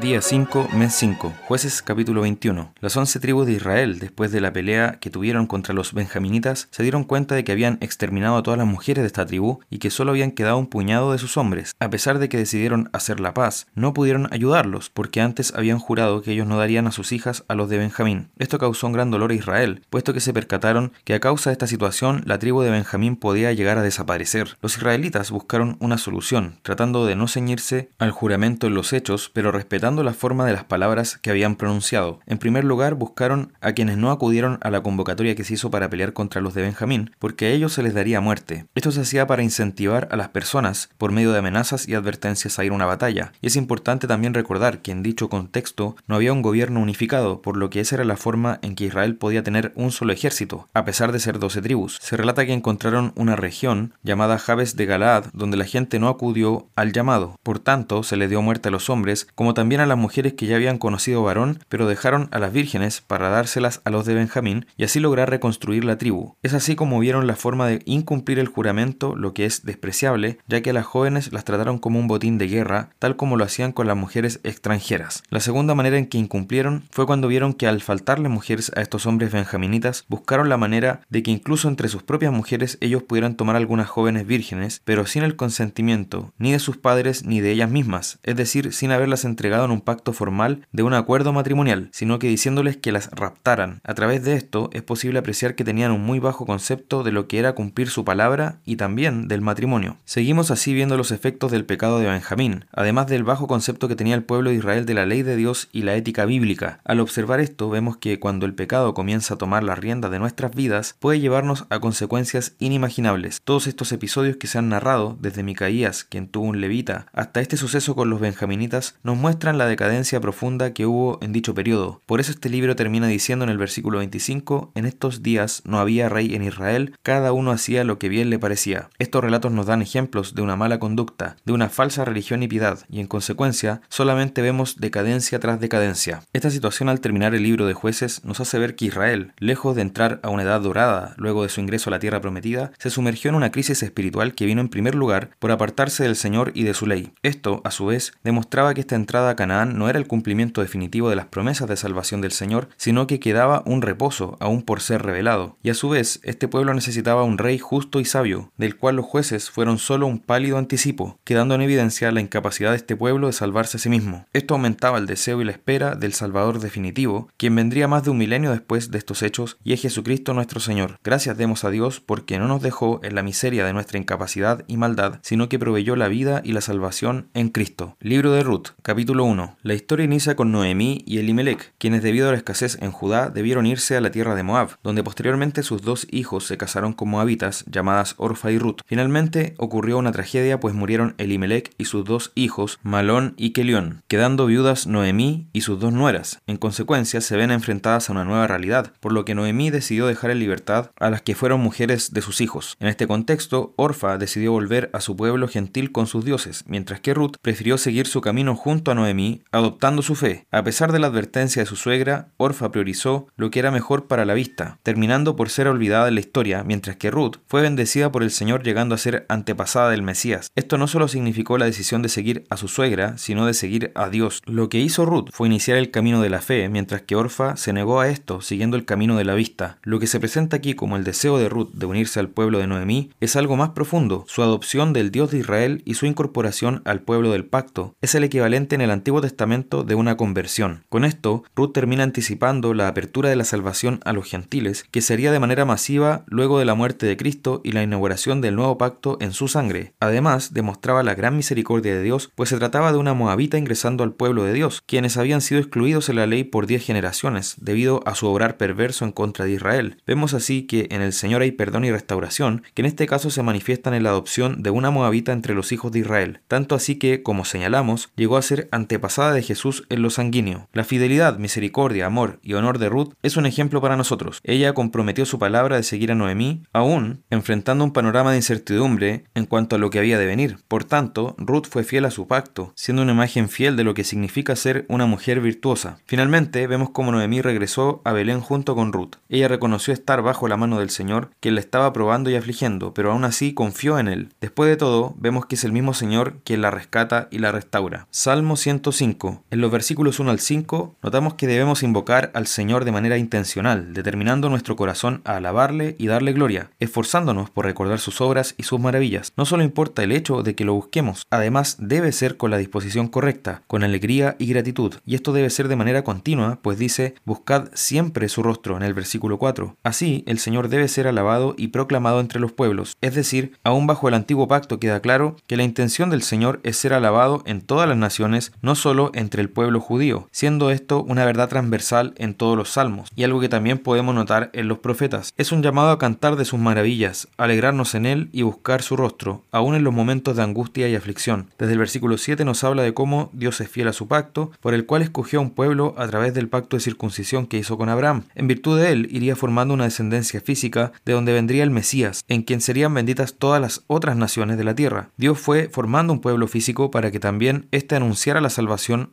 Día 0.00 0.22
5, 0.22 0.70
mes 0.72 0.94
5, 0.94 1.34
jueces 1.44 1.82
capítulo 1.82 2.22
21. 2.22 2.72
Las 2.80 2.96
once 2.96 3.20
tribus 3.20 3.46
de 3.46 3.52
Israel, 3.52 3.98
después 3.98 4.32
de 4.32 4.40
la 4.40 4.50
pelea 4.50 4.96
que 4.98 5.10
tuvieron 5.10 5.46
contra 5.46 5.74
los 5.74 5.92
benjaminitas, 5.92 6.68
se 6.70 6.82
dieron 6.82 7.04
cuenta 7.04 7.34
de 7.34 7.44
que 7.44 7.52
habían 7.52 7.76
exterminado 7.82 8.38
a 8.38 8.42
todas 8.42 8.56
las 8.56 8.66
mujeres 8.66 9.02
de 9.02 9.06
esta 9.08 9.26
tribu 9.26 9.60
y 9.68 9.78
que 9.78 9.90
solo 9.90 10.12
habían 10.12 10.30
quedado 10.30 10.56
un 10.56 10.66
puñado 10.66 11.12
de 11.12 11.18
sus 11.18 11.36
hombres. 11.36 11.74
A 11.78 11.90
pesar 11.90 12.18
de 12.18 12.30
que 12.30 12.38
decidieron 12.38 12.88
hacer 12.94 13.20
la 13.20 13.34
paz, 13.34 13.66
no 13.74 13.92
pudieron 13.92 14.28
ayudarlos 14.32 14.88
porque 14.88 15.20
antes 15.20 15.52
habían 15.54 15.78
jurado 15.78 16.22
que 16.22 16.32
ellos 16.32 16.46
no 16.46 16.56
darían 16.56 16.86
a 16.86 16.92
sus 16.92 17.12
hijas 17.12 17.44
a 17.48 17.54
los 17.54 17.68
de 17.68 17.76
Benjamín. 17.76 18.30
Esto 18.38 18.58
causó 18.58 18.86
un 18.86 18.94
gran 18.94 19.10
dolor 19.10 19.30
a 19.30 19.34
Israel, 19.34 19.82
puesto 19.90 20.14
que 20.14 20.20
se 20.20 20.32
percataron 20.32 20.92
que 21.04 21.14
a 21.14 21.20
causa 21.20 21.50
de 21.50 21.52
esta 21.52 21.66
situación 21.66 22.22
la 22.24 22.38
tribu 22.38 22.62
de 22.62 22.70
Benjamín 22.70 23.14
podía 23.16 23.52
llegar 23.52 23.76
a 23.76 23.82
desaparecer. 23.82 24.56
Los 24.62 24.78
israelitas 24.78 25.30
buscaron 25.30 25.76
una 25.80 25.98
solución, 25.98 26.60
tratando 26.62 27.04
de 27.04 27.14
no 27.14 27.28
ceñirse 27.28 27.90
al 27.98 28.10
juramento 28.10 28.66
en 28.66 28.74
los 28.74 28.94
hechos, 28.94 29.30
pero 29.34 29.52
respetando 29.52 29.81
dando 29.82 30.02
la 30.02 30.14
forma 30.14 30.46
de 30.46 30.52
las 30.52 30.64
palabras 30.64 31.18
que 31.18 31.30
habían 31.30 31.56
pronunciado. 31.56 32.20
En 32.26 32.38
primer 32.38 32.64
lugar, 32.64 32.94
buscaron 32.94 33.52
a 33.60 33.72
quienes 33.72 33.98
no 33.98 34.10
acudieron 34.10 34.58
a 34.62 34.70
la 34.70 34.82
convocatoria 34.82 35.34
que 35.34 35.44
se 35.44 35.54
hizo 35.54 35.70
para 35.70 35.90
pelear 35.90 36.12
contra 36.12 36.40
los 36.40 36.54
de 36.54 36.62
Benjamín, 36.62 37.10
porque 37.18 37.46
a 37.46 37.50
ellos 37.50 37.72
se 37.72 37.82
les 37.82 37.92
daría 37.92 38.20
muerte. 38.20 38.66
Esto 38.74 38.92
se 38.92 39.02
hacía 39.02 39.26
para 39.26 39.42
incentivar 39.42 40.08
a 40.10 40.16
las 40.16 40.28
personas, 40.28 40.88
por 40.98 41.12
medio 41.12 41.32
de 41.32 41.40
amenazas 41.40 41.88
y 41.88 41.94
advertencias, 41.94 42.58
a 42.58 42.64
ir 42.64 42.72
a 42.72 42.74
una 42.74 42.86
batalla. 42.86 43.32
Y 43.40 43.48
es 43.48 43.56
importante 43.56 44.06
también 44.06 44.34
recordar 44.34 44.82
que 44.82 44.92
en 44.92 45.02
dicho 45.02 45.28
contexto 45.28 45.96
no 46.06 46.14
había 46.14 46.32
un 46.32 46.42
gobierno 46.42 46.80
unificado, 46.80 47.42
por 47.42 47.56
lo 47.56 47.68
que 47.68 47.80
esa 47.80 47.96
era 47.96 48.04
la 48.04 48.16
forma 48.16 48.60
en 48.62 48.76
que 48.76 48.84
Israel 48.84 49.16
podía 49.16 49.42
tener 49.42 49.72
un 49.74 49.90
solo 49.90 50.12
ejército, 50.12 50.68
a 50.74 50.84
pesar 50.84 51.10
de 51.10 51.18
ser 51.18 51.40
doce 51.40 51.60
tribus. 51.60 51.98
Se 52.00 52.16
relata 52.16 52.46
que 52.46 52.52
encontraron 52.52 53.12
una 53.16 53.34
región 53.34 53.94
llamada 54.04 54.38
Jabes 54.38 54.76
de 54.76 54.86
Galaad, 54.86 55.26
donde 55.32 55.56
la 55.56 55.64
gente 55.64 55.98
no 55.98 56.08
acudió 56.08 56.68
al 56.76 56.92
llamado. 56.92 57.36
Por 57.42 57.58
tanto, 57.58 58.04
se 58.04 58.16
le 58.16 58.28
dio 58.28 58.40
muerte 58.42 58.68
a 58.68 58.72
los 58.72 58.88
hombres, 58.88 59.26
como 59.34 59.54
también 59.54 59.71
a 59.80 59.86
las 59.86 59.98
mujeres 59.98 60.34
que 60.34 60.46
ya 60.46 60.56
habían 60.56 60.78
conocido 60.78 61.22
varón, 61.22 61.58
pero 61.68 61.86
dejaron 61.86 62.28
a 62.30 62.38
las 62.38 62.52
vírgenes 62.52 63.00
para 63.00 63.30
dárselas 63.30 63.80
a 63.84 63.90
los 63.90 64.06
de 64.06 64.14
Benjamín 64.14 64.66
y 64.76 64.84
así 64.84 65.00
lograr 65.00 65.30
reconstruir 65.30 65.84
la 65.84 65.98
tribu. 65.98 66.34
Es 66.42 66.54
así 66.54 66.74
como 66.74 66.98
vieron 66.98 67.26
la 67.26 67.36
forma 67.36 67.66
de 67.66 67.82
incumplir 67.84 68.38
el 68.38 68.48
juramento, 68.48 69.16
lo 69.16 69.34
que 69.34 69.44
es 69.44 69.64
despreciable, 69.64 70.38
ya 70.46 70.60
que 70.60 70.70
a 70.70 70.74
las 70.74 70.86
jóvenes 70.86 71.32
las 71.32 71.44
trataron 71.44 71.78
como 71.78 71.98
un 71.98 72.08
botín 72.08 72.38
de 72.38 72.48
guerra, 72.48 72.90
tal 72.98 73.16
como 73.16 73.36
lo 73.36 73.44
hacían 73.44 73.72
con 73.72 73.86
las 73.86 73.96
mujeres 73.96 74.40
extranjeras. 74.44 75.22
La 75.30 75.40
segunda 75.40 75.74
manera 75.74 75.98
en 75.98 76.06
que 76.06 76.18
incumplieron 76.18 76.84
fue 76.90 77.06
cuando 77.06 77.28
vieron 77.28 77.54
que 77.54 77.66
al 77.66 77.80
faltarle 77.80 78.28
mujeres 78.28 78.72
a 78.76 78.80
estos 78.80 79.06
hombres 79.06 79.32
benjaminitas, 79.32 80.04
buscaron 80.08 80.48
la 80.48 80.56
manera 80.56 81.00
de 81.08 81.22
que 81.22 81.30
incluso 81.30 81.68
entre 81.68 81.88
sus 81.88 82.02
propias 82.02 82.32
mujeres 82.32 82.78
ellos 82.80 83.02
pudieran 83.02 83.36
tomar 83.36 83.56
algunas 83.56 83.88
jóvenes 83.88 84.26
vírgenes, 84.26 84.82
pero 84.84 85.06
sin 85.06 85.22
el 85.22 85.36
consentimiento 85.36 86.32
ni 86.38 86.52
de 86.52 86.58
sus 86.58 86.76
padres 86.76 87.24
ni 87.24 87.40
de 87.40 87.52
ellas 87.52 87.70
mismas, 87.70 88.18
es 88.22 88.36
decir, 88.36 88.72
sin 88.72 88.92
haberlas 88.92 89.24
entregado 89.24 89.61
un 89.70 89.80
pacto 89.80 90.12
formal 90.12 90.66
de 90.72 90.82
un 90.82 90.94
acuerdo 90.94 91.32
matrimonial, 91.32 91.88
sino 91.92 92.18
que 92.18 92.28
diciéndoles 92.28 92.76
que 92.76 92.92
las 92.92 93.10
raptaran. 93.10 93.80
A 93.84 93.94
través 93.94 94.24
de 94.24 94.34
esto 94.34 94.70
es 94.72 94.82
posible 94.82 95.18
apreciar 95.18 95.54
que 95.54 95.64
tenían 95.64 95.92
un 95.92 96.02
muy 96.02 96.18
bajo 96.18 96.46
concepto 96.46 97.02
de 97.02 97.12
lo 97.12 97.28
que 97.28 97.38
era 97.38 97.54
cumplir 97.54 97.88
su 97.88 98.04
palabra 98.04 98.60
y 98.64 98.76
también 98.76 99.28
del 99.28 99.40
matrimonio. 99.40 99.96
Seguimos 100.04 100.50
así 100.50 100.74
viendo 100.74 100.96
los 100.96 101.12
efectos 101.12 101.50
del 101.50 101.64
pecado 101.64 101.98
de 101.98 102.06
Benjamín, 102.06 102.64
además 102.72 103.06
del 103.06 103.24
bajo 103.24 103.46
concepto 103.46 103.88
que 103.88 103.96
tenía 103.96 104.14
el 104.14 104.24
pueblo 104.24 104.50
de 104.50 104.56
Israel 104.56 104.86
de 104.86 104.94
la 104.94 105.06
ley 105.06 105.22
de 105.22 105.36
Dios 105.36 105.68
y 105.72 105.82
la 105.82 105.94
ética 105.94 106.24
bíblica. 106.24 106.80
Al 106.84 107.00
observar 107.00 107.40
esto 107.40 107.70
vemos 107.70 107.96
que 107.96 108.18
cuando 108.18 108.46
el 108.46 108.54
pecado 108.54 108.94
comienza 108.94 109.34
a 109.34 109.38
tomar 109.38 109.62
la 109.62 109.74
rienda 109.74 110.08
de 110.08 110.18
nuestras 110.18 110.54
vidas, 110.54 110.96
puede 110.98 111.20
llevarnos 111.20 111.66
a 111.70 111.80
consecuencias 111.80 112.54
inimaginables. 112.58 113.40
Todos 113.44 113.66
estos 113.66 113.92
episodios 113.92 114.36
que 114.36 114.46
se 114.46 114.58
han 114.58 114.68
narrado, 114.68 115.16
desde 115.20 115.42
Micaías, 115.42 116.04
quien 116.04 116.28
tuvo 116.28 116.46
un 116.46 116.60
levita, 116.60 117.06
hasta 117.12 117.40
este 117.40 117.56
suceso 117.56 117.94
con 117.94 118.10
los 118.10 118.20
benjaminitas, 118.20 118.96
nos 119.02 119.16
muestran 119.16 119.51
la 119.58 119.66
decadencia 119.66 120.20
profunda 120.20 120.72
que 120.72 120.86
hubo 120.86 121.18
en 121.22 121.32
dicho 121.32 121.54
periodo. 121.54 122.00
Por 122.06 122.20
eso 122.20 122.30
este 122.30 122.48
libro 122.48 122.76
termina 122.76 123.06
diciendo 123.06 123.44
en 123.44 123.50
el 123.50 123.58
versículo 123.58 123.98
25, 123.98 124.72
en 124.74 124.86
estos 124.86 125.22
días 125.22 125.62
no 125.64 125.78
había 125.78 126.08
rey 126.08 126.34
en 126.34 126.42
Israel, 126.42 126.94
cada 127.02 127.32
uno 127.32 127.50
hacía 127.50 127.84
lo 127.84 127.98
que 127.98 128.08
bien 128.08 128.30
le 128.30 128.38
parecía. 128.38 128.88
Estos 128.98 129.22
relatos 129.22 129.52
nos 129.52 129.66
dan 129.66 129.82
ejemplos 129.82 130.34
de 130.34 130.42
una 130.42 130.56
mala 130.56 130.78
conducta, 130.78 131.36
de 131.44 131.52
una 131.52 131.68
falsa 131.68 132.04
religión 132.04 132.42
y 132.42 132.48
piedad, 132.48 132.80
y 132.90 133.00
en 133.00 133.06
consecuencia 133.06 133.82
solamente 133.88 134.42
vemos 134.42 134.76
decadencia 134.78 135.38
tras 135.38 135.60
decadencia. 135.60 136.22
Esta 136.32 136.50
situación 136.50 136.88
al 136.88 137.00
terminar 137.00 137.34
el 137.34 137.42
libro 137.42 137.66
de 137.66 137.74
jueces 137.74 138.24
nos 138.24 138.40
hace 138.40 138.58
ver 138.58 138.76
que 138.76 138.86
Israel, 138.86 139.32
lejos 139.38 139.76
de 139.76 139.82
entrar 139.82 140.20
a 140.22 140.28
una 140.28 140.42
edad 140.42 140.60
dorada 140.60 141.14
luego 141.16 141.42
de 141.42 141.48
su 141.48 141.60
ingreso 141.60 141.90
a 141.90 141.92
la 141.92 141.98
tierra 141.98 142.20
prometida, 142.20 142.72
se 142.78 142.90
sumergió 142.90 143.28
en 143.28 143.34
una 143.34 143.52
crisis 143.52 143.82
espiritual 143.82 144.34
que 144.34 144.46
vino 144.46 144.60
en 144.60 144.68
primer 144.68 144.94
lugar 144.94 145.30
por 145.38 145.50
apartarse 145.50 146.02
del 146.04 146.16
Señor 146.16 146.52
y 146.54 146.64
de 146.64 146.74
su 146.74 146.86
ley. 146.86 147.12
Esto, 147.22 147.60
a 147.64 147.70
su 147.70 147.86
vez, 147.86 148.12
demostraba 148.24 148.74
que 148.74 148.80
esta 148.80 148.96
entrada 148.96 149.36
Canaán 149.42 149.76
no 149.76 149.88
era 149.88 149.98
el 149.98 150.06
cumplimiento 150.06 150.60
definitivo 150.60 151.10
de 151.10 151.16
las 151.16 151.26
promesas 151.26 151.68
de 151.68 151.76
salvación 151.76 152.20
del 152.20 152.30
Señor, 152.30 152.68
sino 152.76 153.08
que 153.08 153.18
quedaba 153.18 153.64
un 153.66 153.82
reposo 153.82 154.36
aún 154.38 154.62
por 154.62 154.80
ser 154.80 155.02
revelado. 155.02 155.56
Y 155.64 155.70
a 155.70 155.74
su 155.74 155.88
vez, 155.88 156.20
este 156.22 156.46
pueblo 156.46 156.72
necesitaba 156.74 157.24
un 157.24 157.38
rey 157.38 157.58
justo 157.58 157.98
y 157.98 158.04
sabio, 158.04 158.52
del 158.56 158.76
cual 158.76 158.94
los 158.94 159.04
jueces 159.04 159.50
fueron 159.50 159.78
solo 159.78 160.06
un 160.06 160.20
pálido 160.20 160.58
anticipo, 160.58 161.18
quedando 161.24 161.56
en 161.56 161.62
evidencia 161.62 162.12
la 162.12 162.20
incapacidad 162.20 162.70
de 162.70 162.76
este 162.76 162.94
pueblo 162.94 163.26
de 163.26 163.32
salvarse 163.32 163.78
a 163.78 163.80
sí 163.80 163.88
mismo. 163.88 164.26
Esto 164.32 164.54
aumentaba 164.54 164.98
el 164.98 165.06
deseo 165.06 165.42
y 165.42 165.44
la 165.44 165.50
espera 165.50 165.96
del 165.96 166.12
Salvador 166.12 166.60
definitivo, 166.60 167.28
quien 167.36 167.56
vendría 167.56 167.88
más 167.88 168.04
de 168.04 168.10
un 168.10 168.18
milenio 168.18 168.52
después 168.52 168.92
de 168.92 168.98
estos 168.98 169.24
hechos, 169.24 169.56
y 169.64 169.72
es 169.72 169.82
Jesucristo 169.82 170.34
nuestro 170.34 170.60
Señor. 170.60 171.00
Gracias 171.02 171.36
demos 171.36 171.64
a 171.64 171.70
Dios 171.70 171.98
porque 171.98 172.38
no 172.38 172.46
nos 172.46 172.62
dejó 172.62 173.00
en 173.02 173.16
la 173.16 173.24
miseria 173.24 173.66
de 173.66 173.72
nuestra 173.72 173.98
incapacidad 173.98 174.62
y 174.68 174.76
maldad, 174.76 175.18
sino 175.22 175.48
que 175.48 175.58
proveyó 175.58 175.96
la 175.96 176.06
vida 176.06 176.42
y 176.44 176.52
la 176.52 176.60
salvación 176.60 177.28
en 177.34 177.48
Cristo. 177.48 177.96
Libro 177.98 178.30
de 178.30 178.44
Ruth, 178.44 178.68
capítulo 178.82 179.21
1 179.24 179.56
la 179.62 179.74
historia 179.74 180.04
inicia 180.04 180.34
con 180.34 180.50
Noemí 180.50 181.04
y 181.06 181.18
Elimelech, 181.18 181.72
quienes 181.78 182.02
debido 182.02 182.28
a 182.28 182.32
la 182.32 182.36
escasez 182.36 182.78
en 182.80 182.90
Judá 182.90 183.30
debieron 183.30 183.64
irse 183.64 183.96
a 183.96 184.00
la 184.00 184.10
tierra 184.10 184.34
de 184.34 184.42
Moab, 184.42 184.78
donde 184.82 185.04
posteriormente 185.04 185.62
sus 185.62 185.82
dos 185.82 186.06
hijos 186.10 186.46
se 186.46 186.56
casaron 186.56 186.92
con 186.92 187.08
moabitas 187.08 187.64
llamadas 187.66 188.14
Orfa 188.18 188.50
y 188.50 188.58
Ruth. 188.58 188.80
Finalmente 188.84 189.54
ocurrió 189.58 189.98
una 189.98 190.10
tragedia 190.10 190.58
pues 190.58 190.74
murieron 190.74 191.14
Elimelech 191.18 191.70
y 191.78 191.84
sus 191.84 192.04
dos 192.04 192.32
hijos, 192.34 192.80
Malón 192.82 193.34
y 193.36 193.50
Kelión, 193.50 194.02
quedando 194.08 194.46
viudas 194.46 194.86
Noemí 194.86 195.48
y 195.52 195.60
sus 195.60 195.78
dos 195.78 195.92
nueras. 195.92 196.40
En 196.46 196.56
consecuencia 196.56 197.20
se 197.20 197.36
ven 197.36 197.52
enfrentadas 197.52 198.08
a 198.08 198.12
una 198.12 198.24
nueva 198.24 198.48
realidad, 198.48 198.92
por 198.98 199.12
lo 199.12 199.24
que 199.24 199.36
Noemí 199.36 199.70
decidió 199.70 200.08
dejar 200.08 200.32
en 200.32 200.40
libertad 200.40 200.90
a 200.98 201.10
las 201.10 201.22
que 201.22 201.36
fueron 201.36 201.60
mujeres 201.60 202.12
de 202.12 202.22
sus 202.22 202.40
hijos. 202.40 202.76
En 202.80 202.88
este 202.88 203.06
contexto, 203.06 203.74
Orfa 203.76 204.18
decidió 204.18 204.52
volver 204.52 204.90
a 204.92 205.00
su 205.00 205.16
pueblo 205.16 205.46
gentil 205.46 205.92
con 205.92 206.06
sus 206.08 206.24
dioses, 206.24 206.64
mientras 206.66 207.00
que 207.00 207.14
Ruth 207.14 207.36
prefirió 207.40 207.78
seguir 207.78 208.06
su 208.06 208.20
camino 208.20 208.56
junto 208.56 208.90
a 208.90 208.94
Noemí 208.94 209.11
adoptando 209.50 210.02
su 210.02 210.14
fe. 210.14 210.46
A 210.50 210.64
pesar 210.64 210.92
de 210.92 210.98
la 210.98 211.08
advertencia 211.08 211.62
de 211.62 211.66
su 211.66 211.76
suegra, 211.76 212.28
Orfa 212.36 212.70
priorizó 212.70 213.26
lo 213.36 213.50
que 213.50 213.58
era 213.58 213.70
mejor 213.70 214.06
para 214.06 214.24
la 214.24 214.34
vista, 214.34 214.78
terminando 214.82 215.36
por 215.36 215.50
ser 215.50 215.68
olvidada 215.68 216.08
en 216.08 216.14
la 216.14 216.20
historia, 216.20 216.64
mientras 216.64 216.96
que 216.96 217.10
Ruth 217.10 217.36
fue 217.46 217.62
bendecida 217.62 218.12
por 218.12 218.22
el 218.22 218.30
Señor 218.30 218.62
llegando 218.62 218.94
a 218.94 218.98
ser 218.98 219.26
antepasada 219.28 219.90
del 219.90 220.02
Mesías. 220.02 220.50
Esto 220.54 220.78
no 220.78 220.86
solo 220.86 221.08
significó 221.08 221.58
la 221.58 221.66
decisión 221.66 222.02
de 222.02 222.08
seguir 222.08 222.44
a 222.50 222.56
su 222.56 222.68
suegra, 222.68 223.18
sino 223.18 223.46
de 223.46 223.54
seguir 223.54 223.92
a 223.94 224.08
Dios. 224.08 224.42
Lo 224.46 224.68
que 224.68 224.80
hizo 224.80 225.06
Ruth 225.06 225.30
fue 225.32 225.48
iniciar 225.48 225.78
el 225.78 225.90
camino 225.90 226.20
de 226.22 226.30
la 226.30 226.40
fe, 226.40 226.68
mientras 226.68 227.02
que 227.02 227.16
Orfa 227.16 227.56
se 227.56 227.72
negó 227.72 228.00
a 228.00 228.08
esto, 228.08 228.40
siguiendo 228.40 228.76
el 228.76 228.84
camino 228.84 229.16
de 229.16 229.24
la 229.24 229.34
vista. 229.34 229.78
Lo 229.82 229.98
que 229.98 230.06
se 230.06 230.20
presenta 230.20 230.56
aquí 230.56 230.74
como 230.74 230.96
el 230.96 231.04
deseo 231.04 231.38
de 231.38 231.48
Ruth 231.48 231.70
de 231.72 231.86
unirse 231.86 232.20
al 232.20 232.28
pueblo 232.28 232.58
de 232.58 232.66
Noemí 232.66 233.10
es 233.20 233.36
algo 233.36 233.56
más 233.56 233.70
profundo, 233.70 234.24
su 234.28 234.42
adopción 234.42 234.92
del 234.92 235.10
Dios 235.10 235.30
de 235.30 235.38
Israel 235.38 235.82
y 235.84 235.94
su 235.94 236.06
incorporación 236.06 236.82
al 236.84 237.00
pueblo 237.00 237.32
del 237.32 237.44
pacto. 237.44 237.94
Es 238.00 238.14
el 238.14 238.24
equivalente 238.24 238.74
en 238.74 238.80
el 238.80 238.90
Antiguo 239.02 239.20
Testamento 239.20 239.82
de 239.82 239.96
una 239.96 240.16
conversión. 240.16 240.84
Con 240.88 241.04
esto, 241.04 241.42
Ruth 241.56 241.72
termina 241.72 242.04
anticipando 242.04 242.72
la 242.72 242.86
apertura 242.86 243.30
de 243.30 243.34
la 243.34 243.42
salvación 243.42 243.98
a 244.04 244.12
los 244.12 244.30
gentiles, 244.30 244.84
que 244.92 245.00
sería 245.00 245.32
de 245.32 245.40
manera 245.40 245.64
masiva 245.64 246.22
luego 246.28 246.60
de 246.60 246.66
la 246.66 246.76
muerte 246.76 247.06
de 247.06 247.16
Cristo 247.16 247.60
y 247.64 247.72
la 247.72 247.82
inauguración 247.82 248.40
del 248.40 248.54
nuevo 248.54 248.78
pacto 248.78 249.18
en 249.20 249.32
su 249.32 249.48
sangre. 249.48 249.92
Además, 249.98 250.54
demostraba 250.54 251.02
la 251.02 251.16
gran 251.16 251.36
misericordia 251.36 251.96
de 251.96 252.02
Dios, 252.04 252.30
pues 252.36 252.50
se 252.50 252.58
trataba 252.58 252.92
de 252.92 252.98
una 252.98 253.12
moabita 253.12 253.58
ingresando 253.58 254.04
al 254.04 254.12
pueblo 254.12 254.44
de 254.44 254.52
Dios, 254.52 254.84
quienes 254.86 255.16
habían 255.16 255.40
sido 255.40 255.60
excluidos 255.60 256.08
en 256.08 256.14
la 256.14 256.28
ley 256.28 256.44
por 256.44 256.68
diez 256.68 256.86
generaciones, 256.86 257.56
debido 257.58 258.06
a 258.06 258.14
su 258.14 258.28
obrar 258.28 258.56
perverso 258.56 259.04
en 259.04 259.10
contra 259.10 259.46
de 259.46 259.50
Israel. 259.50 259.96
Vemos 260.06 260.32
así 260.32 260.62
que 260.68 260.86
en 260.92 261.02
el 261.02 261.12
Señor 261.12 261.42
hay 261.42 261.50
perdón 261.50 261.84
y 261.84 261.90
restauración, 261.90 262.62
que 262.74 262.82
en 262.82 262.86
este 262.86 263.08
caso 263.08 263.30
se 263.30 263.42
manifiestan 263.42 263.94
en 263.94 264.04
la 264.04 264.10
adopción 264.10 264.62
de 264.62 264.70
una 264.70 264.92
moabita 264.92 265.32
entre 265.32 265.54
los 265.54 265.72
hijos 265.72 265.90
de 265.90 265.98
Israel, 265.98 266.38
tanto 266.46 266.76
así 266.76 267.00
que, 267.00 267.24
como 267.24 267.44
señalamos, 267.44 268.12
llegó 268.14 268.36
a 268.36 268.42
ser 268.42 268.68
ante 268.70 268.91
antepasada 268.92 269.32
de 269.32 269.42
Jesús 269.42 269.84
en 269.88 270.02
lo 270.02 270.10
sanguíneo. 270.10 270.68
La 270.74 270.84
fidelidad, 270.84 271.38
misericordia, 271.38 272.04
amor 272.04 272.38
y 272.42 272.52
honor 272.52 272.78
de 272.78 272.90
Ruth 272.90 273.14
es 273.22 273.38
un 273.38 273.46
ejemplo 273.46 273.80
para 273.80 273.96
nosotros. 273.96 274.40
Ella 274.44 274.74
comprometió 274.74 275.24
su 275.24 275.38
palabra 275.38 275.76
de 275.76 275.82
seguir 275.82 276.12
a 276.12 276.14
Noemí, 276.14 276.62
aún 276.74 277.22
enfrentando 277.30 277.84
un 277.84 277.94
panorama 277.94 278.32
de 278.32 278.36
incertidumbre 278.36 279.24
en 279.34 279.46
cuanto 279.46 279.76
a 279.76 279.78
lo 279.78 279.88
que 279.88 279.98
había 279.98 280.18
de 280.18 280.26
venir. 280.26 280.58
Por 280.68 280.84
tanto, 280.84 281.34
Ruth 281.38 281.68
fue 281.70 281.84
fiel 281.84 282.04
a 282.04 282.10
su 282.10 282.26
pacto, 282.26 282.74
siendo 282.76 283.02
una 283.02 283.12
imagen 283.12 283.48
fiel 283.48 283.76
de 283.76 283.84
lo 283.84 283.94
que 283.94 284.04
significa 284.04 284.56
ser 284.56 284.84
una 284.90 285.06
mujer 285.06 285.40
virtuosa. 285.40 285.96
Finalmente, 286.04 286.66
vemos 286.66 286.90
cómo 286.90 287.12
Noemí 287.12 287.40
regresó 287.40 288.02
a 288.04 288.12
Belén 288.12 288.40
junto 288.42 288.74
con 288.74 288.92
Ruth. 288.92 289.16
Ella 289.30 289.48
reconoció 289.48 289.94
estar 289.94 290.20
bajo 290.20 290.48
la 290.48 290.58
mano 290.58 290.80
del 290.80 290.90
Señor, 290.90 291.30
quien 291.40 291.54
la 291.54 291.62
estaba 291.62 291.94
probando 291.94 292.28
y 292.28 292.34
afligiendo, 292.34 292.92
pero 292.92 293.10
aún 293.10 293.24
así 293.24 293.54
confió 293.54 293.98
en 293.98 294.08
él. 294.08 294.28
Después 294.42 294.68
de 294.68 294.76
todo, 294.76 295.14
vemos 295.16 295.46
que 295.46 295.54
es 295.54 295.64
el 295.64 295.72
mismo 295.72 295.94
Señor 295.94 296.36
quien 296.44 296.60
la 296.60 296.70
rescata 296.70 297.28
y 297.30 297.38
la 297.38 297.52
restaura. 297.52 298.06
Salmo 298.10 298.56
105. 298.82 299.44
En 299.50 299.60
los 299.60 299.70
versículos 299.70 300.18
1 300.18 300.30
al 300.30 300.40
5, 300.40 300.96
notamos 301.02 301.34
que 301.34 301.46
debemos 301.46 301.82
invocar 301.82 302.30
al 302.34 302.46
Señor 302.46 302.84
de 302.84 302.92
manera 302.92 303.16
intencional, 303.16 303.94
determinando 303.94 304.48
nuestro 304.48 304.76
corazón 304.76 305.22
a 305.24 305.36
alabarle 305.36 305.94
y 305.98 306.08
darle 306.08 306.32
gloria, 306.32 306.70
esforzándonos 306.80 307.50
por 307.50 307.64
recordar 307.64 308.00
sus 308.00 308.20
obras 308.20 308.54
y 308.58 308.64
sus 308.64 308.80
maravillas. 308.80 309.32
No 309.36 309.44
solo 309.44 309.62
importa 309.62 310.02
el 310.02 310.12
hecho 310.12 310.42
de 310.42 310.54
que 310.54 310.64
lo 310.64 310.74
busquemos, 310.74 311.26
además 311.30 311.76
debe 311.78 312.12
ser 312.12 312.36
con 312.36 312.50
la 312.50 312.58
disposición 312.58 313.08
correcta, 313.08 313.62
con 313.66 313.84
alegría 313.84 314.36
y 314.38 314.46
gratitud, 314.46 314.94
y 315.06 315.14
esto 315.14 315.32
debe 315.32 315.50
ser 315.50 315.68
de 315.68 315.76
manera 315.76 316.02
continua, 316.02 316.58
pues 316.62 316.78
dice, 316.78 317.14
buscad 317.24 317.68
siempre 317.74 318.28
su 318.28 318.42
rostro 318.42 318.76
en 318.76 318.82
el 318.82 318.94
versículo 318.94 319.38
4. 319.38 319.76
Así, 319.84 320.24
el 320.26 320.38
Señor 320.38 320.68
debe 320.68 320.88
ser 320.88 321.06
alabado 321.06 321.54
y 321.56 321.68
proclamado 321.68 322.20
entre 322.20 322.40
los 322.40 322.52
pueblos, 322.52 322.96
es 323.00 323.14
decir, 323.14 323.58
aún 323.62 323.86
bajo 323.86 324.08
el 324.08 324.14
antiguo 324.14 324.48
pacto 324.48 324.80
queda 324.80 325.00
claro 325.00 325.36
que 325.46 325.56
la 325.56 325.62
intención 325.62 326.10
del 326.10 326.22
Señor 326.22 326.60
es 326.62 326.76
ser 326.76 326.94
alabado 326.94 327.42
en 327.46 327.60
todas 327.60 327.88
las 327.88 327.98
naciones, 327.98 328.52
no 328.72 328.76
solo 328.76 329.10
entre 329.12 329.42
el 329.42 329.50
pueblo 329.50 329.80
judío, 329.80 330.28
siendo 330.30 330.70
esto 330.70 331.02
una 331.02 331.26
verdad 331.26 331.50
transversal 331.50 332.14
en 332.16 332.32
todos 332.32 332.56
los 332.56 332.70
salmos, 332.70 333.10
y 333.14 333.22
algo 333.22 333.38
que 333.38 333.50
también 333.50 333.76
podemos 333.76 334.14
notar 334.14 334.48
en 334.54 334.66
los 334.66 334.78
profetas. 334.78 335.34
Es 335.36 335.52
un 335.52 335.62
llamado 335.62 335.90
a 335.90 335.98
cantar 335.98 336.36
de 336.36 336.46
sus 336.46 336.58
maravillas, 336.58 337.28
alegrarnos 337.36 337.94
en 337.94 338.06
él 338.06 338.30
y 338.32 338.40
buscar 338.40 338.80
su 338.80 338.96
rostro, 338.96 339.42
aún 339.52 339.74
en 339.74 339.84
los 339.84 339.92
momentos 339.92 340.36
de 340.36 340.42
angustia 340.42 340.88
y 340.88 340.94
aflicción. 340.94 341.50
Desde 341.58 341.74
el 341.74 341.80
versículo 341.80 342.16
7 342.16 342.46
nos 342.46 342.64
habla 342.64 342.82
de 342.82 342.94
cómo 342.94 343.28
Dios 343.34 343.60
es 343.60 343.68
fiel 343.68 343.88
a 343.88 343.92
su 343.92 344.08
pacto, 344.08 344.52
por 344.62 344.72
el 344.72 344.86
cual 344.86 345.02
escogió 345.02 345.40
a 345.40 345.42
un 345.42 345.50
pueblo 345.50 345.94
a 345.98 346.08
través 346.08 346.32
del 346.32 346.48
pacto 346.48 346.78
de 346.78 346.82
circuncisión 346.82 347.46
que 347.46 347.58
hizo 347.58 347.76
con 347.76 347.90
Abraham. 347.90 348.22
En 348.34 348.48
virtud 348.48 348.80
de 348.80 348.90
él 348.90 349.06
iría 349.10 349.36
formando 349.36 349.74
una 349.74 349.84
descendencia 349.84 350.40
física 350.40 350.92
de 351.04 351.12
donde 351.12 351.34
vendría 351.34 351.62
el 351.62 351.70
Mesías, 351.70 352.24
en 352.28 352.40
quien 352.40 352.62
serían 352.62 352.94
benditas 352.94 353.34
todas 353.34 353.60
las 353.60 353.82
otras 353.86 354.16
naciones 354.16 354.56
de 354.56 354.64
la 354.64 354.74
tierra. 354.74 355.10
Dios 355.18 355.38
fue 355.38 355.68
formando 355.70 356.14
un 356.14 356.22
pueblo 356.22 356.48
físico 356.48 356.90
para 356.90 357.10
que 357.10 357.20
también 357.20 357.66
éste 357.70 357.96
anunciara 357.96 358.40
la 358.40 358.48
salvación 358.48 358.61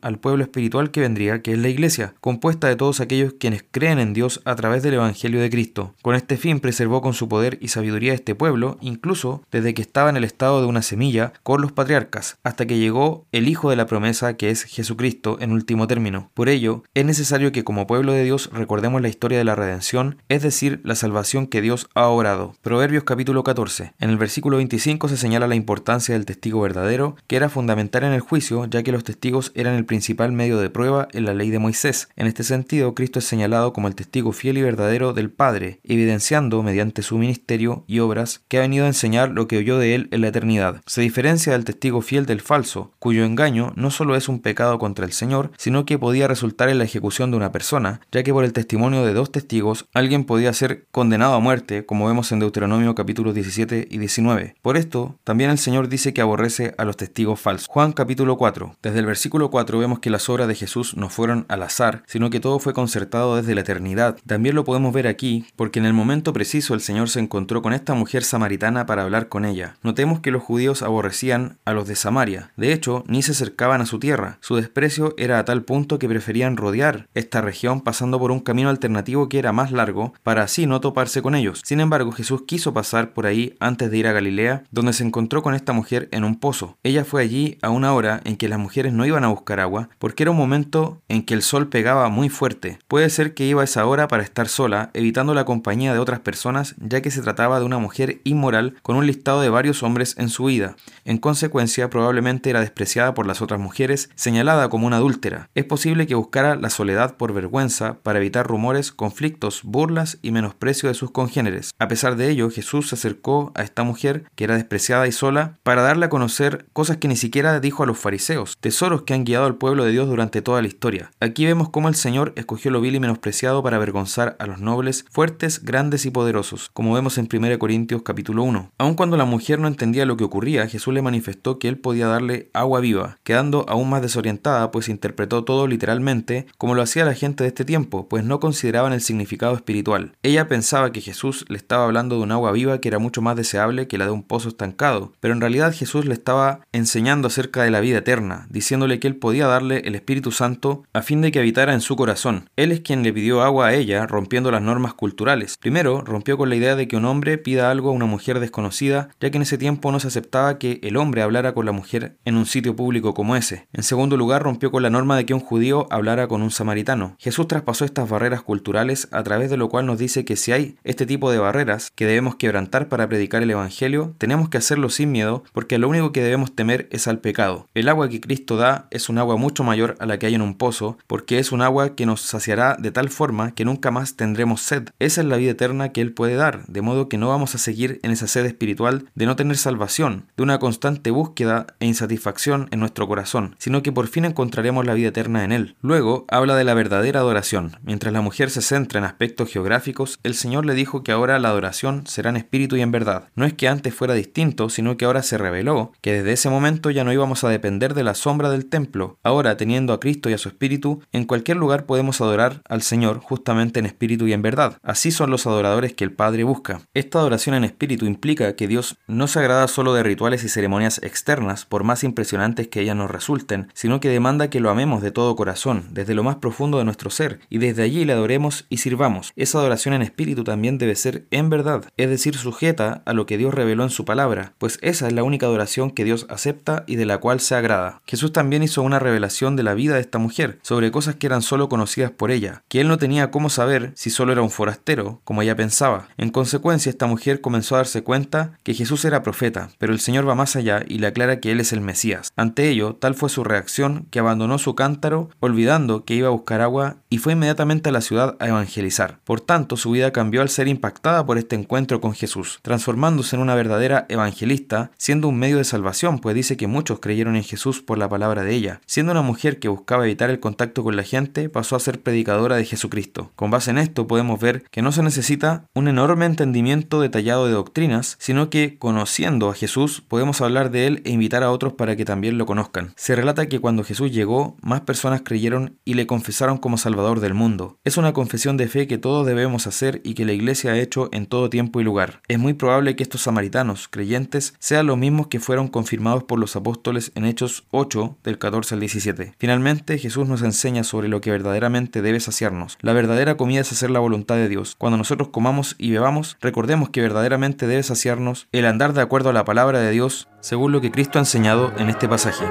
al 0.00 0.18
pueblo 0.18 0.42
espiritual 0.42 0.90
que 0.90 1.00
vendría, 1.00 1.42
que 1.42 1.52
es 1.52 1.58
la 1.58 1.68
iglesia, 1.68 2.14
compuesta 2.20 2.68
de 2.68 2.76
todos 2.76 3.00
aquellos 3.00 3.34
quienes 3.34 3.64
creen 3.70 3.98
en 3.98 4.12
Dios 4.12 4.40
a 4.44 4.54
través 4.56 4.82
del 4.82 4.94
Evangelio 4.94 5.40
de 5.40 5.50
Cristo. 5.50 5.94
Con 6.02 6.14
este 6.14 6.36
fin 6.36 6.60
preservó 6.60 7.02
con 7.02 7.14
su 7.14 7.28
poder 7.28 7.58
y 7.60 7.68
sabiduría 7.68 8.14
este 8.14 8.34
pueblo, 8.34 8.78
incluso 8.80 9.42
desde 9.50 9.74
que 9.74 9.82
estaba 9.82 10.10
en 10.10 10.16
el 10.16 10.24
estado 10.24 10.60
de 10.60 10.66
una 10.66 10.82
semilla 10.82 11.32
con 11.42 11.60
los 11.60 11.72
patriarcas, 11.72 12.38
hasta 12.42 12.66
que 12.66 12.78
llegó 12.78 13.26
el 13.32 13.48
Hijo 13.48 13.70
de 13.70 13.76
la 13.76 13.86
promesa 13.86 14.36
que 14.36 14.50
es 14.50 14.64
Jesucristo 14.64 15.38
en 15.40 15.52
último 15.52 15.86
término. 15.86 16.30
Por 16.34 16.48
ello, 16.48 16.84
es 16.94 17.04
necesario 17.04 17.52
que 17.52 17.64
como 17.64 17.86
pueblo 17.86 18.12
de 18.12 18.24
Dios 18.24 18.50
recordemos 18.52 19.02
la 19.02 19.08
historia 19.08 19.38
de 19.38 19.44
la 19.44 19.54
redención, 19.54 20.16
es 20.28 20.42
decir, 20.42 20.80
la 20.84 20.94
salvación 20.94 21.46
que 21.46 21.60
Dios 21.60 21.88
ha 21.94 22.06
obrado. 22.06 22.54
Proverbios 22.62 23.04
capítulo 23.04 23.42
14. 23.42 23.94
En 23.98 24.10
el 24.10 24.18
versículo 24.18 24.58
25 24.58 25.08
se 25.08 25.16
señala 25.16 25.46
la 25.46 25.54
importancia 25.54 26.14
del 26.14 26.26
testigo 26.26 26.60
verdadero, 26.60 27.16
que 27.26 27.36
era 27.36 27.48
fundamental 27.48 28.04
en 28.04 28.12
el 28.12 28.20
juicio, 28.20 28.66
ya 28.66 28.82
que 28.82 28.92
los 28.92 29.04
testigos 29.04 29.39
eran 29.54 29.74
el 29.74 29.84
principal 29.84 30.32
medio 30.32 30.58
de 30.58 30.70
prueba 30.70 31.08
en 31.12 31.24
la 31.24 31.34
ley 31.34 31.50
de 31.50 31.58
Moisés. 31.58 32.08
En 32.16 32.26
este 32.26 32.44
sentido, 32.44 32.94
Cristo 32.94 33.18
es 33.18 33.24
señalado 33.24 33.72
como 33.72 33.88
el 33.88 33.94
testigo 33.94 34.32
fiel 34.32 34.58
y 34.58 34.62
verdadero 34.62 35.12
del 35.12 35.30
Padre, 35.30 35.80
evidenciando 35.84 36.62
mediante 36.62 37.02
su 37.02 37.18
ministerio 37.18 37.84
y 37.86 38.00
obras 38.00 38.42
que 38.48 38.58
ha 38.58 38.62
venido 38.62 38.84
a 38.84 38.88
enseñar 38.88 39.30
lo 39.30 39.48
que 39.48 39.58
oyó 39.58 39.78
de 39.78 39.94
él 39.94 40.08
en 40.10 40.20
la 40.20 40.28
eternidad. 40.28 40.80
Se 40.86 41.00
diferencia 41.00 41.52
del 41.52 41.64
testigo 41.64 42.02
fiel 42.02 42.26
del 42.26 42.40
falso, 42.40 42.92
cuyo 42.98 43.24
engaño 43.24 43.72
no 43.76 43.90
solo 43.90 44.16
es 44.16 44.28
un 44.28 44.40
pecado 44.40 44.78
contra 44.78 45.04
el 45.04 45.12
Señor, 45.12 45.50
sino 45.56 45.84
que 45.84 45.98
podía 45.98 46.28
resultar 46.28 46.68
en 46.68 46.78
la 46.78 46.84
ejecución 46.84 47.30
de 47.30 47.36
una 47.36 47.52
persona, 47.52 48.00
ya 48.12 48.22
que 48.22 48.32
por 48.32 48.44
el 48.44 48.52
testimonio 48.52 49.04
de 49.04 49.14
dos 49.14 49.32
testigos 49.32 49.86
alguien 49.94 50.24
podía 50.24 50.52
ser 50.52 50.86
condenado 50.90 51.34
a 51.34 51.40
muerte, 51.40 51.86
como 51.86 52.06
vemos 52.06 52.32
en 52.32 52.40
Deuteronomio 52.40 52.94
capítulos 52.94 53.34
17 53.34 53.88
y 53.90 53.98
19. 53.98 54.54
Por 54.62 54.76
esto, 54.76 55.18
también 55.24 55.50
el 55.50 55.58
Señor 55.58 55.88
dice 55.88 56.12
que 56.12 56.20
aborrece 56.20 56.74
a 56.78 56.84
los 56.84 56.96
testigos 56.96 57.40
falsos. 57.40 57.68
Juan 57.68 57.92
capítulo 57.92 58.36
4. 58.36 58.76
Desde 58.82 58.98
el 58.98 59.06
versículo 59.06 59.19
4 59.28 59.78
vemos 59.78 59.98
que 59.98 60.10
las 60.10 60.28
obras 60.28 60.48
de 60.48 60.54
Jesús 60.54 60.96
no 60.96 61.10
fueron 61.10 61.44
al 61.48 61.62
azar, 61.62 62.02
sino 62.06 62.30
que 62.30 62.40
todo 62.40 62.58
fue 62.58 62.72
concertado 62.72 63.36
desde 63.36 63.54
la 63.54 63.60
eternidad. 63.60 64.16
También 64.26 64.54
lo 64.54 64.64
podemos 64.64 64.94
ver 64.94 65.06
aquí, 65.06 65.44
porque 65.56 65.78
en 65.78 65.84
el 65.84 65.92
momento 65.92 66.32
preciso 66.32 66.74
el 66.74 66.80
Señor 66.80 67.08
se 67.10 67.20
encontró 67.20 67.60
con 67.60 67.72
esta 67.72 67.94
mujer 67.94 68.24
samaritana 68.24 68.86
para 68.86 69.02
hablar 69.02 69.28
con 69.28 69.44
ella. 69.44 69.76
Notemos 69.82 70.20
que 70.20 70.30
los 70.30 70.42
judíos 70.42 70.82
aborrecían 70.82 71.58
a 71.64 71.72
los 71.72 71.88
de 71.88 71.96
Samaria. 71.96 72.52
De 72.56 72.72
hecho, 72.72 73.04
ni 73.06 73.22
se 73.22 73.32
acercaban 73.32 73.80
a 73.80 73.86
su 73.86 73.98
tierra. 73.98 74.38
Su 74.40 74.56
desprecio 74.56 75.14
era 75.18 75.38
a 75.38 75.44
tal 75.44 75.62
punto 75.62 75.98
que 75.98 76.08
preferían 76.08 76.56
rodear 76.56 77.08
esta 77.14 77.40
región 77.40 77.80
pasando 77.80 78.18
por 78.18 78.30
un 78.30 78.40
camino 78.40 78.68
alternativo 78.68 79.28
que 79.28 79.38
era 79.38 79.52
más 79.52 79.72
largo 79.72 80.14
para 80.22 80.42
así 80.42 80.66
no 80.66 80.80
toparse 80.80 81.22
con 81.22 81.34
ellos. 81.34 81.60
Sin 81.64 81.80
embargo, 81.80 82.12
Jesús 82.12 82.42
quiso 82.46 82.72
pasar 82.72 83.12
por 83.12 83.26
ahí 83.26 83.56
antes 83.60 83.90
de 83.90 83.98
ir 83.98 84.06
a 84.06 84.12
Galilea, 84.12 84.64
donde 84.70 84.92
se 84.92 85.04
encontró 85.04 85.42
con 85.42 85.54
esta 85.54 85.72
mujer 85.72 86.08
en 86.12 86.24
un 86.24 86.38
pozo. 86.38 86.78
Ella 86.82 87.04
fue 87.04 87.22
allí 87.22 87.58
a 87.62 87.70
una 87.70 87.92
hora 87.92 88.20
en 88.24 88.36
que 88.36 88.48
las 88.48 88.58
mujeres 88.58 88.92
no 88.92 89.06
iban 89.10 89.24
a 89.24 89.28
buscar 89.28 89.60
agua, 89.60 89.88
porque 89.98 90.22
era 90.22 90.30
un 90.30 90.36
momento 90.36 91.00
en 91.08 91.22
que 91.22 91.34
el 91.34 91.42
sol 91.42 91.68
pegaba 91.68 92.08
muy 92.08 92.28
fuerte. 92.28 92.78
Puede 92.88 93.10
ser 93.10 93.34
que 93.34 93.44
iba 93.46 93.60
a 93.60 93.64
esa 93.64 93.86
hora 93.86 94.08
para 94.08 94.22
estar 94.22 94.48
sola, 94.48 94.90
evitando 94.94 95.34
la 95.34 95.44
compañía 95.44 95.92
de 95.92 95.98
otras 95.98 96.20
personas, 96.20 96.74
ya 96.78 97.00
que 97.02 97.10
se 97.10 97.22
trataba 97.22 97.60
de 97.60 97.66
una 97.66 97.78
mujer 97.78 98.20
inmoral 98.24 98.76
con 98.82 98.96
un 98.96 99.06
listado 99.06 99.40
de 99.40 99.50
varios 99.50 99.82
hombres 99.82 100.14
en 100.18 100.28
su 100.28 100.44
vida. 100.44 100.76
En 101.04 101.18
consecuencia, 101.18 101.90
probablemente 101.90 102.50
era 102.50 102.60
despreciada 102.60 103.14
por 103.14 103.26
las 103.26 103.42
otras 103.42 103.60
mujeres, 103.60 104.10
señalada 104.14 104.68
como 104.68 104.86
una 104.86 104.96
adúltera. 104.96 105.50
Es 105.54 105.64
posible 105.64 106.06
que 106.06 106.14
buscara 106.14 106.56
la 106.56 106.70
soledad 106.70 107.16
por 107.16 107.32
vergüenza 107.32 107.98
para 108.02 108.18
evitar 108.18 108.46
rumores, 108.46 108.92
conflictos, 108.92 109.62
burlas 109.64 110.18
y 110.22 110.30
menosprecio 110.30 110.88
de 110.88 110.94
sus 110.94 111.10
congéneres. 111.10 111.72
A 111.78 111.88
pesar 111.88 112.16
de 112.16 112.30
ello, 112.30 112.50
Jesús 112.50 112.88
se 112.88 112.94
acercó 112.94 113.52
a 113.54 113.62
esta 113.62 113.82
mujer, 113.82 114.24
que 114.34 114.44
era 114.44 114.54
despreciada 114.54 115.06
y 115.06 115.12
sola, 115.12 115.58
para 115.62 115.82
darle 115.82 116.06
a 116.06 116.10
conocer 116.10 116.66
cosas 116.72 116.98
que 116.98 117.08
ni 117.08 117.16
siquiera 117.16 117.60
dijo 117.60 117.82
a 117.82 117.86
los 117.86 117.98
fariseos, 117.98 118.56
tesoros 118.60 118.99
que 119.04 119.14
han 119.14 119.24
guiado 119.24 119.46
al 119.46 119.56
pueblo 119.56 119.84
de 119.84 119.92
Dios 119.92 120.08
durante 120.08 120.42
toda 120.42 120.62
la 120.62 120.68
historia. 120.68 121.10
Aquí 121.20 121.46
vemos 121.46 121.70
cómo 121.70 121.88
el 121.88 121.94
Señor 121.94 122.32
escogió 122.36 122.70
lo 122.70 122.80
vil 122.80 122.94
y 122.94 123.00
menospreciado 123.00 123.62
para 123.62 123.76
avergonzar 123.76 124.36
a 124.38 124.46
los 124.46 124.60
nobles, 124.60 125.04
fuertes, 125.10 125.64
grandes 125.64 126.06
y 126.06 126.10
poderosos, 126.10 126.70
como 126.72 126.94
vemos 126.94 127.18
en 127.18 127.28
1 127.32 127.58
Corintios 127.58 128.02
capítulo 128.02 128.42
1. 128.42 128.72
Aun 128.78 128.94
cuando 128.94 129.16
la 129.16 129.24
mujer 129.24 129.58
no 129.58 129.68
entendía 129.68 130.06
lo 130.06 130.16
que 130.16 130.24
ocurría, 130.24 130.66
Jesús 130.68 130.94
le 130.94 131.02
manifestó 131.02 131.58
que 131.58 131.68
él 131.68 131.78
podía 131.78 132.06
darle 132.06 132.50
agua 132.52 132.80
viva, 132.80 133.18
quedando 133.22 133.64
aún 133.68 133.90
más 133.90 134.02
desorientada, 134.02 134.70
pues 134.70 134.88
interpretó 134.88 135.44
todo 135.44 135.66
literalmente, 135.66 136.46
como 136.58 136.74
lo 136.74 136.82
hacía 136.82 137.04
la 137.04 137.14
gente 137.14 137.44
de 137.44 137.48
este 137.48 137.64
tiempo, 137.64 138.08
pues 138.08 138.24
no 138.24 138.40
consideraban 138.40 138.92
el 138.92 139.00
significado 139.00 139.54
espiritual. 139.54 140.12
Ella 140.22 140.48
pensaba 140.48 140.92
que 140.92 141.00
Jesús 141.00 141.44
le 141.48 141.56
estaba 141.56 141.84
hablando 141.84 142.16
de 142.16 142.22
un 142.22 142.32
agua 142.32 142.52
viva 142.52 142.80
que 142.80 142.88
era 142.88 142.98
mucho 142.98 143.22
más 143.22 143.36
deseable 143.36 143.86
que 143.86 143.98
la 143.98 144.06
de 144.06 144.10
un 144.10 144.22
pozo 144.22 144.48
estancado, 144.48 145.12
pero 145.20 145.34
en 145.34 145.40
realidad 145.40 145.74
Jesús 145.74 146.04
le 146.04 146.14
estaba 146.14 146.60
enseñando 146.72 147.28
acerca 147.28 147.62
de 147.62 147.70
la 147.70 147.80
vida 147.80 147.98
eterna, 147.98 148.46
diciéndole 148.50 148.89
que 148.98 149.08
él 149.08 149.16
podía 149.16 149.46
darle 149.46 149.82
el 149.84 149.94
Espíritu 149.94 150.32
Santo 150.32 150.84
a 150.92 151.02
fin 151.02 151.20
de 151.20 151.30
que 151.30 151.38
habitara 151.38 151.74
en 151.74 151.80
su 151.80 151.96
corazón. 151.96 152.50
Él 152.56 152.72
es 152.72 152.80
quien 152.80 153.02
le 153.02 153.12
pidió 153.12 153.42
agua 153.42 153.68
a 153.68 153.74
ella, 153.74 154.06
rompiendo 154.06 154.50
las 154.50 154.62
normas 154.62 154.94
culturales. 154.94 155.56
Primero, 155.60 156.00
rompió 156.00 156.36
con 156.36 156.48
la 156.48 156.56
idea 156.56 156.76
de 156.76 156.88
que 156.88 156.96
un 156.96 157.04
hombre 157.04 157.38
pida 157.38 157.70
algo 157.70 157.90
a 157.90 157.92
una 157.92 158.06
mujer 158.06 158.40
desconocida, 158.40 159.10
ya 159.20 159.30
que 159.30 159.36
en 159.36 159.42
ese 159.42 159.58
tiempo 159.58 159.92
no 159.92 160.00
se 160.00 160.08
aceptaba 160.08 160.58
que 160.58 160.80
el 160.82 160.96
hombre 160.96 161.22
hablara 161.22 161.52
con 161.52 161.66
la 161.66 161.72
mujer 161.72 162.16
en 162.24 162.36
un 162.36 162.46
sitio 162.46 162.74
público 162.74 163.14
como 163.14 163.36
ese. 163.36 163.68
En 163.72 163.82
segundo 163.82 164.16
lugar, 164.16 164.42
rompió 164.42 164.70
con 164.70 164.82
la 164.82 164.90
norma 164.90 165.16
de 165.16 165.26
que 165.26 165.34
un 165.34 165.40
judío 165.40 165.86
hablara 165.90 166.26
con 166.28 166.42
un 166.42 166.50
samaritano. 166.50 167.16
Jesús 167.18 167.46
traspasó 167.48 167.84
estas 167.84 168.08
barreras 168.08 168.42
culturales 168.42 169.08
a 169.12 169.22
través 169.22 169.50
de 169.50 169.56
lo 169.56 169.68
cual 169.68 169.86
nos 169.86 169.98
dice 169.98 170.24
que 170.24 170.36
si 170.36 170.52
hay 170.52 170.76
este 170.84 171.06
tipo 171.06 171.30
de 171.30 171.38
barreras 171.38 171.90
que 171.94 172.06
debemos 172.06 172.36
quebrantar 172.36 172.88
para 172.88 173.08
predicar 173.08 173.42
el 173.42 173.50
Evangelio, 173.50 174.14
tenemos 174.18 174.48
que 174.48 174.58
hacerlo 174.58 174.88
sin 174.88 175.12
miedo 175.12 175.44
porque 175.52 175.78
lo 175.78 175.88
único 175.88 176.12
que 176.12 176.22
debemos 176.22 176.54
temer 176.54 176.88
es 176.90 177.06
al 177.08 177.18
pecado. 177.18 177.66
El 177.74 177.88
agua 177.88 178.08
que 178.08 178.20
Cristo 178.20 178.56
da 178.56 178.79
es 178.90 179.08
un 179.08 179.18
agua 179.18 179.36
mucho 179.36 179.64
mayor 179.64 179.96
a 179.98 180.06
la 180.06 180.18
que 180.18 180.26
hay 180.26 180.34
en 180.34 180.42
un 180.42 180.54
pozo 180.54 180.98
porque 181.06 181.38
es 181.38 181.52
un 181.52 181.62
agua 181.62 181.94
que 181.94 182.06
nos 182.06 182.20
saciará 182.20 182.76
de 182.78 182.90
tal 182.90 183.08
forma 183.08 183.52
que 183.52 183.64
nunca 183.64 183.90
más 183.90 184.16
tendremos 184.16 184.60
sed. 184.60 184.88
Esa 184.98 185.20
es 185.20 185.26
la 185.26 185.36
vida 185.36 185.52
eterna 185.52 185.90
que 185.90 186.00
Él 186.00 186.12
puede 186.12 186.34
dar, 186.34 186.66
de 186.66 186.82
modo 186.82 187.08
que 187.08 187.18
no 187.18 187.28
vamos 187.28 187.54
a 187.54 187.58
seguir 187.58 188.00
en 188.02 188.10
esa 188.10 188.26
sed 188.26 188.46
espiritual 188.46 189.06
de 189.14 189.26
no 189.26 189.36
tener 189.36 189.56
salvación, 189.56 190.26
de 190.36 190.42
una 190.42 190.58
constante 190.58 191.10
búsqueda 191.10 191.66
e 191.80 191.86
insatisfacción 191.86 192.68
en 192.70 192.80
nuestro 192.80 193.06
corazón, 193.06 193.56
sino 193.58 193.82
que 193.82 193.92
por 193.92 194.08
fin 194.08 194.24
encontraremos 194.24 194.86
la 194.86 194.94
vida 194.94 195.08
eterna 195.08 195.44
en 195.44 195.52
Él. 195.52 195.76
Luego 195.80 196.24
habla 196.28 196.56
de 196.56 196.64
la 196.64 196.74
verdadera 196.74 197.20
adoración. 197.20 197.76
Mientras 197.82 198.12
la 198.12 198.20
mujer 198.20 198.50
se 198.50 198.62
centra 198.62 198.98
en 198.98 199.04
aspectos 199.04 199.50
geográficos, 199.50 200.18
el 200.22 200.34
Señor 200.34 200.66
le 200.66 200.74
dijo 200.74 201.02
que 201.02 201.12
ahora 201.12 201.38
la 201.38 201.48
adoración 201.48 202.06
será 202.06 202.30
en 202.30 202.36
espíritu 202.36 202.76
y 202.76 202.82
en 202.82 202.90
verdad. 202.90 203.28
No 203.34 203.44
es 203.44 203.54
que 203.54 203.68
antes 203.68 203.94
fuera 203.94 204.14
distinto, 204.14 204.68
sino 204.70 204.96
que 204.96 205.04
ahora 205.04 205.22
se 205.22 205.38
reveló 205.38 205.92
que 206.00 206.12
desde 206.12 206.32
ese 206.32 206.50
momento 206.50 206.90
ya 206.90 207.04
no 207.04 207.12
íbamos 207.12 207.44
a 207.44 207.48
depender 207.48 207.94
de 207.94 208.04
la 208.04 208.14
sombra 208.14 208.50
del 208.50 208.66
templo. 208.70 209.18
Ahora, 209.22 209.56
teniendo 209.56 209.92
a 209.92 210.00
Cristo 210.00 210.30
y 210.30 210.32
a 210.32 210.38
su 210.38 210.48
Espíritu, 210.48 211.02
en 211.12 211.24
cualquier 211.24 211.58
lugar 211.58 211.84
podemos 211.84 212.20
adorar 212.20 212.62
al 212.68 212.82
Señor 212.82 213.18
justamente 213.18 213.80
en 213.80 213.86
espíritu 213.86 214.26
y 214.26 214.32
en 214.32 214.42
verdad. 214.42 214.78
Así 214.82 215.10
son 215.10 215.30
los 215.30 215.46
adoradores 215.46 215.92
que 215.94 216.04
el 216.04 216.12
Padre 216.12 216.44
busca. 216.44 216.80
Esta 216.94 217.18
adoración 217.18 217.54
en 217.54 217.64
espíritu 217.64 218.06
implica 218.06 218.56
que 218.56 218.68
Dios 218.68 218.96
no 219.06 219.26
se 219.26 219.40
agrada 219.40 219.68
solo 219.68 219.92
de 219.92 220.02
rituales 220.02 220.44
y 220.44 220.48
ceremonias 220.48 220.98
externas, 221.02 221.66
por 221.66 221.84
más 221.84 222.04
impresionantes 222.04 222.68
que 222.68 222.80
ellas 222.80 222.96
nos 222.96 223.10
resulten, 223.10 223.68
sino 223.74 224.00
que 224.00 224.08
demanda 224.08 224.50
que 224.50 224.60
lo 224.60 224.70
amemos 224.70 225.02
de 225.02 225.10
todo 225.10 225.36
corazón, 225.36 225.88
desde 225.90 226.14
lo 226.14 226.22
más 226.22 226.36
profundo 226.36 226.78
de 226.78 226.84
nuestro 226.84 227.10
ser, 227.10 227.40
y 227.48 227.58
desde 227.58 227.82
allí 227.82 228.04
le 228.04 228.12
adoremos 228.12 228.66
y 228.68 228.78
sirvamos. 228.78 229.32
Esa 229.36 229.58
adoración 229.58 229.94
en 229.94 230.02
espíritu 230.02 230.44
también 230.44 230.78
debe 230.78 230.94
ser 230.94 231.26
en 231.30 231.50
verdad, 231.50 231.84
es 231.96 232.08
decir, 232.08 232.36
sujeta 232.36 233.02
a 233.04 233.12
lo 233.12 233.26
que 233.26 233.38
Dios 233.38 233.52
reveló 233.52 233.82
en 233.82 233.90
su 233.90 234.04
palabra, 234.04 234.54
pues 234.58 234.78
esa 234.82 235.06
es 235.06 235.12
la 235.12 235.24
única 235.24 235.46
adoración 235.46 235.90
que 235.90 236.04
Dios 236.04 236.26
acepta 236.28 236.84
y 236.86 236.96
de 236.96 237.06
la 237.06 237.18
cual 237.18 237.40
se 237.40 237.54
agrada. 237.54 238.02
Jesús 238.06 238.32
también 238.32 238.59
hizo 238.62 238.82
una 238.82 238.98
revelación 238.98 239.56
de 239.56 239.62
la 239.62 239.74
vida 239.74 239.94
de 239.94 240.00
esta 240.00 240.18
mujer, 240.18 240.58
sobre 240.62 240.90
cosas 240.90 241.16
que 241.16 241.26
eran 241.26 241.42
solo 241.42 241.68
conocidas 241.68 242.10
por 242.10 242.30
ella, 242.30 242.62
que 242.68 242.80
él 242.80 242.88
no 242.88 242.98
tenía 242.98 243.30
cómo 243.30 243.50
saber 243.50 243.92
si 243.94 244.10
solo 244.10 244.32
era 244.32 244.42
un 244.42 244.50
forastero, 244.50 245.20
como 245.24 245.42
ella 245.42 245.56
pensaba. 245.56 246.08
En 246.16 246.30
consecuencia, 246.30 246.90
esta 246.90 247.06
mujer 247.06 247.40
comenzó 247.40 247.74
a 247.74 247.78
darse 247.78 248.02
cuenta 248.02 248.58
que 248.62 248.74
Jesús 248.74 249.04
era 249.04 249.22
profeta, 249.22 249.70
pero 249.78 249.92
el 249.92 250.00
Señor 250.00 250.28
va 250.28 250.34
más 250.34 250.56
allá 250.56 250.84
y 250.86 250.98
le 250.98 251.06
aclara 251.06 251.40
que 251.40 251.52
él 251.52 251.60
es 251.60 251.72
el 251.72 251.80
Mesías. 251.80 252.32
Ante 252.36 252.68
ello, 252.68 252.94
tal 252.94 253.14
fue 253.14 253.28
su 253.28 253.44
reacción 253.44 254.06
que 254.10 254.18
abandonó 254.18 254.58
su 254.58 254.74
cántaro, 254.74 255.30
olvidando 255.40 256.04
que 256.04 256.14
iba 256.14 256.28
a 256.28 256.32
buscar 256.32 256.60
agua, 256.60 256.96
y 257.08 257.18
fue 257.18 257.32
inmediatamente 257.32 257.88
a 257.88 257.92
la 257.92 258.00
ciudad 258.00 258.36
a 258.38 258.48
evangelizar. 258.48 259.18
Por 259.24 259.40
tanto, 259.40 259.76
su 259.76 259.90
vida 259.90 260.12
cambió 260.12 260.42
al 260.42 260.48
ser 260.48 260.68
impactada 260.68 261.26
por 261.26 261.38
este 261.38 261.56
encuentro 261.56 262.00
con 262.00 262.14
Jesús, 262.14 262.60
transformándose 262.62 263.36
en 263.36 263.42
una 263.42 263.54
verdadera 263.54 264.06
evangelista, 264.08 264.90
siendo 264.96 265.28
un 265.28 265.38
medio 265.38 265.58
de 265.58 265.64
salvación, 265.64 266.18
pues 266.18 266.34
dice 266.34 266.56
que 266.56 266.66
muchos 266.66 267.00
creyeron 267.00 267.36
en 267.36 267.44
Jesús 267.44 267.82
por 267.82 267.98
la 267.98 268.08
palabra 268.08 268.44
ella. 268.50 268.80
Siendo 268.86 269.12
una 269.12 269.22
mujer 269.22 269.58
que 269.58 269.68
buscaba 269.68 270.04
evitar 270.04 270.30
el 270.30 270.40
contacto 270.40 270.82
con 270.82 270.96
la 270.96 271.02
gente, 271.02 271.48
pasó 271.48 271.76
a 271.76 271.80
ser 271.80 272.00
predicadora 272.00 272.56
de 272.56 272.64
Jesucristo. 272.64 273.30
Con 273.36 273.50
base 273.50 273.70
en 273.70 273.78
esto 273.78 274.06
podemos 274.06 274.40
ver 274.40 274.64
que 274.70 274.82
no 274.82 274.92
se 274.92 275.02
necesita 275.02 275.64
un 275.74 275.88
enorme 275.88 276.26
entendimiento 276.26 277.00
detallado 277.00 277.46
de 277.46 277.52
doctrinas, 277.52 278.16
sino 278.18 278.50
que 278.50 278.78
conociendo 278.78 279.50
a 279.50 279.54
Jesús 279.54 280.02
podemos 280.06 280.40
hablar 280.40 280.70
de 280.70 280.86
él 280.86 281.02
e 281.04 281.10
invitar 281.10 281.42
a 281.42 281.50
otros 281.50 281.72
para 281.74 281.96
que 281.96 282.04
también 282.04 282.38
lo 282.38 282.46
conozcan. 282.46 282.92
Se 282.96 283.16
relata 283.16 283.46
que 283.46 283.60
cuando 283.60 283.84
Jesús 283.84 284.12
llegó, 284.12 284.56
más 284.62 284.82
personas 284.82 285.22
creyeron 285.24 285.78
y 285.84 285.94
le 285.94 286.06
confesaron 286.06 286.58
como 286.58 286.78
Salvador 286.78 287.20
del 287.20 287.34
mundo. 287.34 287.78
Es 287.84 287.96
una 287.96 288.12
confesión 288.12 288.56
de 288.56 288.68
fe 288.68 288.86
que 288.86 288.98
todos 288.98 289.26
debemos 289.26 289.66
hacer 289.66 290.00
y 290.04 290.14
que 290.14 290.24
la 290.24 290.32
Iglesia 290.32 290.72
ha 290.72 290.78
hecho 290.78 291.08
en 291.12 291.26
todo 291.26 291.50
tiempo 291.50 291.80
y 291.80 291.84
lugar. 291.84 292.20
Es 292.28 292.38
muy 292.38 292.54
probable 292.54 292.96
que 292.96 293.02
estos 293.02 293.22
samaritanos 293.22 293.88
creyentes 293.88 294.54
sean 294.58 294.86
los 294.86 294.98
mismos 294.98 295.28
que 295.28 295.40
fueron 295.40 295.68
confirmados 295.68 296.24
por 296.24 296.38
los 296.38 296.56
apóstoles 296.56 297.12
en 297.14 297.24
Hechos 297.24 297.64
8 297.70 298.18
del 298.22 298.38
14 298.40 298.74
al 298.74 298.80
17. 298.80 299.34
Finalmente, 299.38 299.98
Jesús 299.98 300.26
nos 300.26 300.42
enseña 300.42 300.82
sobre 300.82 301.06
lo 301.06 301.20
que 301.20 301.30
verdaderamente 301.30 302.02
debe 302.02 302.18
saciarnos. 302.18 302.76
La 302.80 302.92
verdadera 302.92 303.36
comida 303.36 303.60
es 303.60 303.70
hacer 303.70 303.90
la 303.90 304.00
voluntad 304.00 304.34
de 304.34 304.48
Dios. 304.48 304.74
Cuando 304.76 304.96
nosotros 304.96 305.28
comamos 305.28 305.76
y 305.78 305.92
bebamos, 305.92 306.36
recordemos 306.40 306.88
que 306.90 307.00
verdaderamente 307.00 307.68
debe 307.68 307.84
saciarnos 307.84 308.48
el 308.50 308.66
andar 308.66 308.92
de 308.92 309.02
acuerdo 309.02 309.30
a 309.30 309.34
la 309.34 309.44
palabra 309.44 309.78
de 309.78 309.92
Dios 309.92 310.26
según 310.40 310.72
lo 310.72 310.80
que 310.80 310.90
Cristo 310.90 311.18
ha 311.18 311.22
enseñado 311.22 311.72
en 311.78 311.88
este 311.88 312.08
pasaje. 312.08 312.44